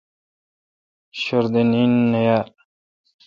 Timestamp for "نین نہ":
1.71-2.19